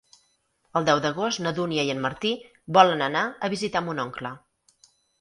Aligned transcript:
El 0.79 0.87
deu 0.87 1.01
d'agost 1.03 1.43
na 1.43 1.53
Dúnia 1.59 1.85
i 1.89 1.93
en 1.97 2.03
Martí 2.07 2.33
volen 2.81 3.07
anar 3.13 3.25
a 3.49 3.55
visitar 3.59 3.87
mon 3.91 4.07
oncle. 4.09 4.37